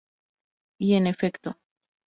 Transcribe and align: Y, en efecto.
Y, 0.79 0.95
en 0.95 1.05
efecto. 1.05 1.59